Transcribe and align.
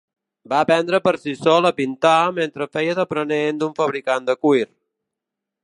Va 0.51 0.61
aprendre 0.63 0.99
per 1.07 1.11
si 1.25 1.33
sol 1.41 1.69
a 1.69 1.73
pintar 1.81 2.15
mentre 2.39 2.69
feia 2.77 2.97
d'aprenent 3.01 3.61
d'un 3.61 3.77
fabricant 3.81 4.27
de 4.31 4.37
cuir. 4.47 4.67